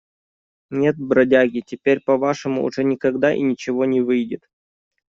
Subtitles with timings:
[0.71, 4.47] Нет, бродяги, теперь по-вашему уже никогда и ничего не выйдет.